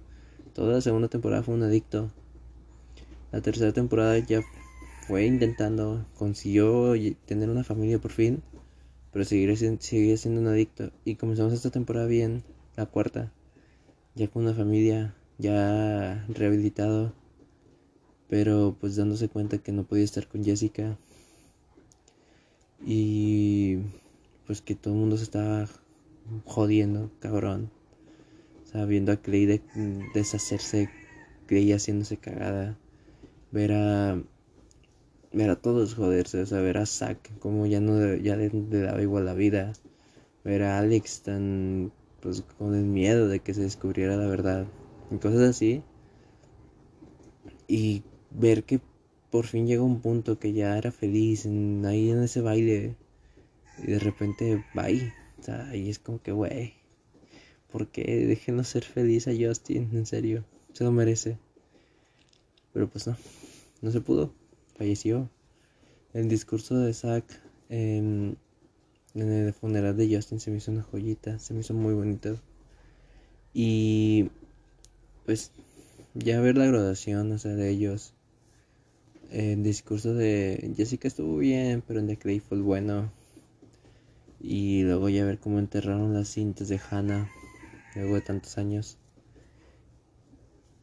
Toda 0.54 0.74
la 0.74 0.80
segunda 0.80 1.08
temporada 1.08 1.42
fue 1.42 1.54
un 1.54 1.62
adicto. 1.62 2.10
La 3.32 3.40
tercera 3.40 3.72
temporada 3.72 4.18
ya 4.18 4.42
fue 5.08 5.24
intentando, 5.26 6.06
consiguió 6.16 6.92
tener 7.26 7.50
una 7.50 7.64
familia 7.64 7.98
por 7.98 8.12
fin, 8.12 8.42
pero 9.12 9.24
seguir, 9.24 9.56
siendo 9.56 10.40
un 10.40 10.46
adicto. 10.46 10.92
Y 11.04 11.16
comenzamos 11.16 11.52
esta 11.52 11.70
temporada 11.70 12.06
bien, 12.06 12.44
la 12.76 12.86
cuarta, 12.86 13.32
ya 14.14 14.28
con 14.28 14.44
una 14.44 14.54
familia, 14.54 15.14
ya 15.38 16.24
rehabilitado 16.28 17.12
pero 18.32 18.74
pues 18.80 18.96
dándose 18.96 19.28
cuenta 19.28 19.58
que 19.58 19.72
no 19.72 19.84
podía 19.84 20.04
estar 20.04 20.26
con 20.26 20.42
Jessica 20.42 20.96
y 22.82 23.76
pues 24.46 24.62
que 24.62 24.74
todo 24.74 24.94
el 24.94 25.00
mundo 25.00 25.18
se 25.18 25.24
estaba 25.24 25.68
jodiendo, 26.46 27.10
cabrón. 27.20 27.70
O 28.64 28.66
sea, 28.66 28.86
viendo 28.86 29.12
a 29.12 29.16
Clay 29.16 29.60
deshacerse, 30.14 30.88
Clay 31.46 31.74
haciéndose 31.74 32.16
cagada, 32.16 32.78
ver 33.52 33.72
a 33.72 34.20
ver 35.32 35.50
a 35.50 35.56
todos 35.56 35.94
joderse, 35.94 36.42
o 36.42 36.46
sea, 36.46 36.60
ver 36.60 36.78
a 36.78 36.86
Zack 36.86 37.38
como 37.38 37.66
ya 37.66 37.80
no 37.80 38.14
ya 38.16 38.36
le, 38.36 38.50
daba 38.50 39.00
igual 39.02 39.26
la 39.26 39.34
vida, 39.34 39.72
ver 40.44 40.62
a 40.64 40.78
Alex 40.78 41.22
tan 41.22 41.92
pues 42.20 42.42
con 42.58 42.74
el 42.74 42.84
miedo 42.84 43.28
de 43.28 43.40
que 43.40 43.54
se 43.54 43.62
descubriera 43.62 44.16
la 44.16 44.26
verdad 44.26 44.66
y 45.10 45.16
cosas 45.18 45.40
así. 45.42 45.82
Y 47.68 48.02
ver 48.30 48.64
que 48.64 48.80
por 49.30 49.46
fin 49.46 49.66
llega 49.66 49.82
un 49.82 50.00
punto 50.00 50.38
que 50.38 50.52
ya 50.52 50.76
era 50.78 50.92
feliz 50.92 51.46
ahí 51.46 52.10
en 52.10 52.22
ese 52.22 52.40
baile 52.40 52.96
y 53.78 53.92
de 53.92 53.98
repente 53.98 54.64
bye. 54.74 55.12
O 55.40 55.42
sea, 55.42 55.68
ahí 55.70 55.90
es 55.90 55.98
como 55.98 56.22
que, 56.22 56.32
güey, 56.32 56.74
¿por 57.70 57.88
qué 57.88 58.26
déjenos 58.26 58.68
ser 58.68 58.84
feliz 58.84 59.26
a 59.26 59.32
Justin? 59.38 59.90
En 59.92 60.06
serio, 60.06 60.44
se 60.72 60.84
lo 60.84 60.92
merece. 60.92 61.38
Pero 62.72 62.88
pues 62.88 63.06
no, 63.06 63.16
no 63.82 63.90
se 63.90 64.00
pudo, 64.00 64.32
falleció. 64.76 65.28
El 66.14 66.28
discurso 66.28 66.78
de 66.78 66.94
Zack 66.94 67.24
en, 67.68 68.38
en 69.14 69.30
el 69.30 69.52
funeral 69.52 69.96
de 69.96 70.14
Justin 70.14 70.40
se 70.40 70.50
me 70.50 70.56
hizo 70.56 70.72
una 70.72 70.82
joyita, 70.82 71.38
se 71.38 71.52
me 71.52 71.60
hizo 71.60 71.74
muy 71.74 71.92
bonito. 71.92 72.40
Y 73.52 74.30
pues 75.26 75.52
ya 76.14 76.40
ver 76.40 76.56
la 76.56 76.66
graduación, 76.66 77.30
o 77.32 77.38
sea, 77.38 77.54
de 77.54 77.68
ellos 77.68 78.14
el 79.32 79.62
discurso 79.62 80.12
de 80.12 80.74
Jessica 80.76 81.08
estuvo 81.08 81.38
bien, 81.38 81.82
pero 81.86 82.00
en 82.00 82.06
The 82.06 82.18
Clay 82.18 82.40
fue 82.40 82.58
el 82.58 82.62
bueno. 82.62 83.10
Y 84.40 84.82
luego 84.82 85.08
ya 85.08 85.24
ver 85.24 85.38
cómo 85.38 85.58
enterraron 85.58 86.12
las 86.12 86.28
cintas 86.28 86.68
de 86.68 86.78
Hannah 86.90 87.30
luego 87.94 88.16
de 88.16 88.20
tantos 88.20 88.58
años. 88.58 88.98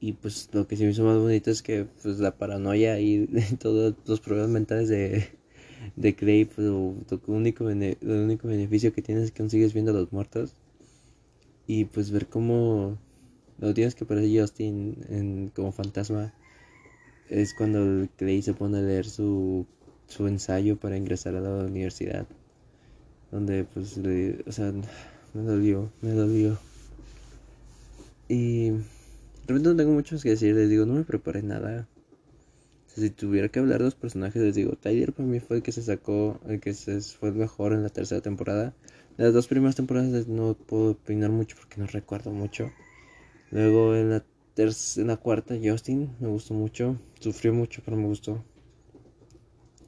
Y 0.02 0.14
pues 0.14 0.50
lo 0.54 0.68
que 0.68 0.78
se 0.78 0.86
me 0.86 0.92
hizo 0.92 1.04
más 1.04 1.18
bonito 1.18 1.52
es 1.52 1.62
que 1.62 1.86
pues 2.02 2.20
la 2.20 2.38
paranoia 2.38 3.00
y 3.00 3.28
todos 3.60 3.96
los 4.06 4.20
problemas 4.22 4.50
mentales 4.50 4.88
de, 4.88 5.28
de 5.96 6.16
Clay, 6.16 6.46
pues 6.46 6.68
el 6.68 7.20
único 7.28 7.66
beneficio 7.66 8.94
que 8.94 9.02
tienes 9.02 9.26
es 9.26 9.32
que 9.32 9.40
consigues 9.40 9.74
viendo 9.74 9.92
a 9.92 9.96
los 9.96 10.12
muertos. 10.12 10.54
Y 11.68 11.86
pues 11.86 12.12
ver 12.12 12.28
cómo 12.28 12.98
lo 13.60 13.74
tienes 13.74 13.94
que 13.96 14.06
aparecer 14.06 14.42
Justin 14.42 15.52
como 15.56 15.72
fantasma 15.72 16.34
es 17.30 17.54
cuando 17.54 18.08
Clay 18.18 18.42
se 18.42 18.54
pone 18.54 18.80
a 18.80 18.82
leer 18.82 19.06
su, 19.06 19.66
su 20.08 20.28
ensayo 20.28 20.78
para 20.78 20.98
ingresar 20.98 21.36
a 21.36 21.42
la 21.42 21.66
universidad. 21.66 22.26
Donde 23.32 23.66
pues 23.66 23.98
le, 23.98 24.44
o 24.48 24.52
sea, 24.52 24.74
me 25.34 25.44
dolió, 25.44 25.92
me 26.02 26.12
dolió. 26.12 26.58
Y 28.28 28.72
realmente 29.50 29.70
no 29.70 29.76
tengo 29.76 29.94
mucho 29.94 30.18
que 30.20 30.30
decir, 30.30 30.56
les 30.56 30.70
digo, 30.70 30.86
no 30.86 30.94
me 30.94 31.04
preparé 31.04 31.44
nada. 31.44 31.88
si 32.88 33.10
tuviera 33.10 33.50
que 33.50 33.60
hablar 33.60 33.80
de 33.80 33.86
los 33.86 33.96
personajes, 33.96 34.42
les 34.42 34.56
digo, 34.56 34.74
Tyler 34.74 35.14
para 35.14 35.28
mí 35.28 35.40
fue 35.40 35.58
el 35.58 35.64
que 35.64 35.72
se 35.72 35.82
sacó, 35.82 36.40
el 36.48 36.60
que 36.60 36.74
se 36.74 37.02
fue 37.02 37.32
mejor 37.32 37.74
en 37.74 37.84
la 37.84 37.90
tercera 37.90 38.22
temporada. 38.22 38.74
Las 39.18 39.34
dos 39.34 39.48
primeras 39.48 39.76
temporadas 39.76 40.28
no 40.28 40.54
puedo 40.54 40.92
opinar 40.92 41.30
mucho 41.32 41.56
porque 41.60 41.82
no 41.82 41.88
recuerdo 41.88 42.32
mucho. 42.32 42.72
Luego 43.52 43.96
en 43.96 44.10
la 44.12 44.24
en 44.58 45.08
la 45.08 45.16
cuarta, 45.16 45.56
Justin, 45.62 46.10
me 46.20 46.28
gustó 46.28 46.54
mucho. 46.54 46.98
Sufrió 47.20 47.54
mucho, 47.54 47.82
pero 47.86 47.96
me 47.96 48.08
gustó. 48.08 48.44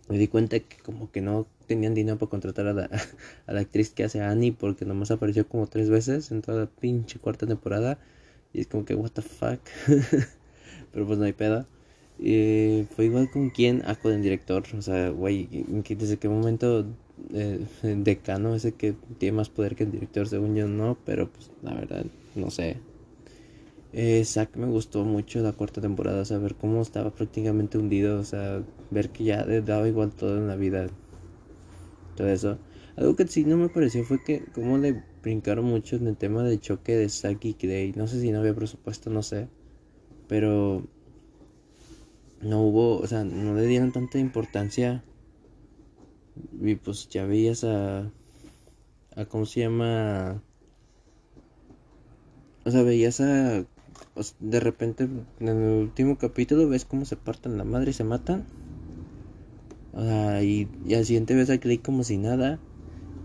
Me 0.08 0.18
di 0.18 0.28
cuenta 0.28 0.60
que 0.60 0.78
como 0.78 1.12
que 1.12 1.22
no 1.22 1.46
tenían 1.68 1.94
dinero 1.94 2.18
para 2.18 2.30
contratar 2.30 2.68
a 2.68 2.74
la 2.74 2.90
actriz 3.48 3.90
que 3.90 4.04
hace 4.06 4.22
Annie 4.22 4.54
porque 4.54 4.86
nomás 4.86 5.12
apareció 5.12 5.48
como 5.48 5.68
tres 5.68 5.90
veces 5.90 6.32
en 6.32 6.42
toda 6.42 6.62
la 6.62 6.66
pinche 6.68 7.20
cuarta 7.20 7.46
temporada. 7.46 8.00
Y 8.54 8.62
es 8.62 8.68
como 8.68 8.86
que, 8.86 8.96
what 8.96 9.12
the 9.12 9.22
fuck. 9.22 9.60
pero 10.94 11.06
pues 11.08 11.20
no 11.20 11.26
hay 11.26 11.34
pedo. 11.34 11.66
Y 12.20 12.86
fue 12.96 13.06
igual 13.06 13.30
con 13.32 13.50
quien, 13.50 13.82
ah, 13.86 13.96
con 13.96 14.14
el 14.14 14.22
director. 14.22 14.64
O 14.78 14.82
sea, 14.82 15.10
güey, 15.10 15.48
desde 15.90 16.18
qué 16.18 16.30
momento 16.30 16.86
eh, 17.34 17.66
el 17.84 18.04
decano 18.04 18.56
ese 18.56 18.74
que 18.74 18.94
tiene 19.18 19.38
más 19.38 19.50
poder 19.50 19.76
que 19.76 19.84
el 19.84 19.92
director, 19.92 20.28
según 20.28 20.56
yo 20.56 20.68
no, 20.68 20.98
pero 21.06 21.30
pues 21.32 21.52
la 21.62 21.74
verdad, 21.74 22.06
no 22.36 22.52
sé. 22.52 22.78
Eh, 23.94 24.24
Zack 24.24 24.56
me 24.56 24.68
gustó 24.68 25.04
mucho 25.04 25.42
la 25.42 25.52
cuarta 25.52 25.82
temporada, 25.82 26.22
o 26.22 26.26
sea, 26.26 26.38
ver 26.38 26.56
cómo 26.56 26.82
estaba 26.82 27.12
prácticamente 27.12 27.78
hundido, 27.78 28.20
o 28.20 28.24
sea, 28.24 28.64
ver 28.90 29.10
que 29.10 29.26
ya 29.26 29.46
le 29.46 29.62
daba 29.62 29.88
igual 29.88 30.12
todo 30.12 30.38
en 30.38 30.48
la 30.48 30.56
vida, 30.56 30.88
todo 32.16 32.30
eso. 32.30 32.58
Algo 33.02 33.16
que 33.16 33.28
sí 33.28 33.44
no 33.46 33.58
me 33.58 33.68
pareció 33.68 34.04
fue 34.04 34.24
que 34.24 34.44
como 34.54 34.78
le 34.78 35.02
brincaron 35.24 35.66
mucho 35.66 35.96
en 35.96 36.06
el 36.06 36.18
tema 36.18 36.44
del 36.44 36.62
choque 36.62 36.96
de 36.96 37.10
Zack 37.10 37.44
y 37.46 37.56
Clay, 37.56 37.94
no 37.96 38.06
sé 38.06 38.22
si 38.22 38.32
no 38.32 38.42
había 38.42 38.54
presupuesto, 38.54 39.10
no 39.10 39.24
sé, 39.24 39.48
pero 40.28 40.84
no 42.42 42.62
hubo, 42.62 43.00
o 43.00 43.08
sea, 43.08 43.24
no 43.24 43.56
le 43.56 43.66
dieron 43.66 43.92
tanta 43.92 44.20
importancia 44.20 45.04
y 46.62 46.76
pues 46.76 47.10
ya 47.10 47.26
veías 47.26 47.64
a, 47.64 48.12
a 49.16 49.26
¿cómo 49.26 49.48
se 49.48 49.62
llama? 49.62 50.40
O 52.66 52.70
sea, 52.70 52.84
veías 52.84 53.20
a 53.20 53.66
de 54.40 54.60
repente 54.60 55.08
en 55.40 55.48
el 55.48 55.58
último 55.58 56.20
capítulo 56.20 56.70
ves 56.70 56.86
cómo 56.86 57.06
se 57.06 57.16
parten 57.16 57.58
la 57.58 57.64
madre 57.64 57.90
y 57.90 57.94
se 57.94 58.04
matan. 58.04 58.46
y, 59.96 60.68
al 60.94 61.06
siguiente 61.06 61.34
ves 61.34 61.50
a 61.50 61.58
Clay 61.58 61.80
como 61.80 62.04
si 62.04 62.18
nada. 62.18 62.60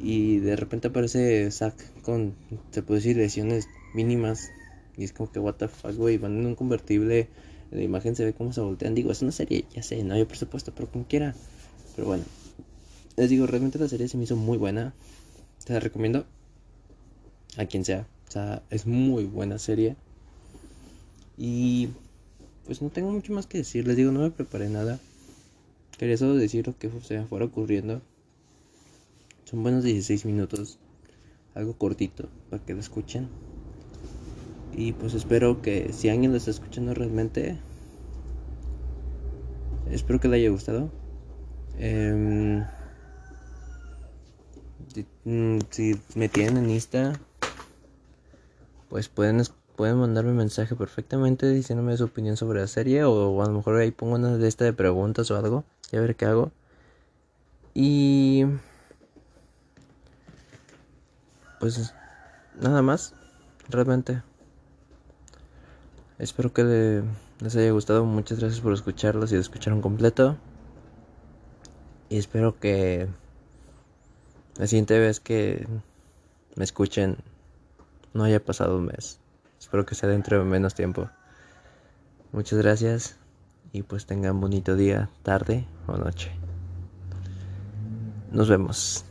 Y 0.00 0.38
de 0.38 0.56
repente 0.56 0.88
aparece 0.88 1.50
Zack 1.50 2.02
con, 2.02 2.34
se 2.70 2.82
puede 2.82 3.00
decir, 3.00 3.16
lesiones 3.16 3.68
mínimas. 3.94 4.50
Y 4.96 5.04
es 5.04 5.12
como 5.12 5.30
que, 5.30 5.38
what 5.38 5.54
the 5.54 5.68
fuck, 5.68 5.94
güey, 5.94 6.18
van 6.18 6.38
en 6.38 6.46
un 6.46 6.54
convertible. 6.54 7.28
La 7.70 7.82
imagen 7.82 8.14
se 8.14 8.24
ve 8.24 8.32
como 8.32 8.52
se 8.52 8.60
voltean. 8.60 8.94
Digo, 8.94 9.10
es 9.10 9.22
una 9.22 9.32
serie, 9.32 9.64
ya 9.74 9.82
sé, 9.82 10.02
no 10.04 10.14
hay 10.14 10.24
presupuesto, 10.24 10.72
pero 10.74 10.90
como 10.90 11.06
quiera. 11.06 11.34
Pero 11.94 12.08
bueno, 12.08 12.24
les 13.16 13.30
digo, 13.30 13.46
realmente 13.46 13.78
la 13.78 13.88
serie 13.88 14.08
se 14.08 14.16
me 14.16 14.24
hizo 14.24 14.36
muy 14.36 14.58
buena. 14.58 14.94
Te 15.64 15.72
la 15.72 15.80
recomiendo 15.80 16.26
a 17.56 17.66
quien 17.66 17.84
sea. 17.84 18.06
O 18.28 18.30
sea, 18.30 18.62
es 18.70 18.86
muy 18.86 19.24
buena 19.24 19.58
serie. 19.58 19.96
Y 21.36 21.88
pues 22.66 22.82
no 22.82 22.90
tengo 22.90 23.10
mucho 23.10 23.32
más 23.32 23.46
que 23.46 23.58
decir. 23.58 23.86
Les 23.86 23.96
digo, 23.96 24.12
no 24.12 24.20
me 24.20 24.30
preparé 24.30 24.68
nada. 24.68 24.98
Quería 25.98 26.16
solo 26.16 26.34
decir 26.34 26.66
lo 26.66 26.78
que 26.78 26.90
se 27.02 27.18
me 27.18 27.26
fuera 27.26 27.46
ocurriendo. 27.46 28.02
Son 29.46 29.62
buenos 29.62 29.84
16 29.84 30.24
minutos. 30.24 30.80
Algo 31.54 31.74
cortito 31.74 32.28
para 32.50 32.64
que 32.64 32.74
lo 32.74 32.80
escuchen. 32.80 33.28
Y 34.72 34.92
pues 34.92 35.14
espero 35.14 35.62
que 35.62 35.92
si 35.92 36.08
alguien 36.08 36.32
lo 36.32 36.36
está 36.36 36.50
escuchando 36.50 36.94
realmente. 36.94 37.56
Espero 39.88 40.18
que 40.18 40.26
le 40.26 40.38
haya 40.38 40.50
gustado. 40.50 40.90
Em, 41.78 42.64
mm, 45.24 45.58
si 45.70 45.94
me 46.16 46.28
tienen 46.28 46.64
en 46.64 46.70
Insta, 46.70 47.12
pues 48.88 49.08
pueden 49.08 49.44
pueden 49.76 49.98
mandarme 49.98 50.32
un 50.32 50.38
mensaje 50.38 50.74
perfectamente 50.74 51.48
diciéndome 51.48 51.96
su 51.96 52.04
opinión 52.04 52.36
sobre 52.36 52.60
la 52.60 52.66
serie 52.66 53.04
o 53.04 53.42
a 53.42 53.46
lo 53.46 53.52
mejor 53.52 53.76
ahí 53.76 53.90
pongo 53.92 54.16
una 54.16 54.38
de 54.38 54.48
esta 54.48 54.64
de 54.64 54.72
preguntas 54.72 55.30
o 55.30 55.36
algo 55.36 55.64
y 55.92 55.96
a 55.96 56.00
ver 56.00 56.16
qué 56.16 56.24
hago 56.24 56.50
y 57.74 58.46
pues 61.74 61.94
nada 62.60 62.82
más 62.82 63.14
realmente 63.68 64.22
espero 66.18 66.52
que 66.52 67.02
les 67.40 67.56
haya 67.56 67.70
gustado 67.72 68.04
muchas 68.04 68.38
gracias 68.38 68.60
por 68.60 68.72
escucharlos 68.72 69.32
y 69.32 69.34
lo 69.34 69.40
escucharon 69.40 69.80
completo 69.80 70.36
y 72.08 72.18
espero 72.18 72.58
que 72.58 73.08
la 74.56 74.66
siguiente 74.66 74.98
vez 74.98 75.20
que 75.20 75.66
me 76.54 76.64
escuchen 76.64 77.16
no 78.14 78.24
haya 78.24 78.44
pasado 78.44 78.76
un 78.76 78.86
mes 78.86 79.18
Espero 79.66 79.84
que 79.84 79.96
sea 79.96 80.08
dentro 80.08 80.38
de 80.38 80.44
menos 80.44 80.74
tiempo. 80.74 81.10
Muchas 82.30 82.60
gracias 82.60 83.16
y 83.72 83.82
pues 83.82 84.06
tengan 84.06 84.40
bonito 84.40 84.76
día, 84.76 85.10
tarde 85.24 85.66
o 85.88 85.96
noche. 85.96 86.30
Nos 88.30 88.48
vemos. 88.48 89.05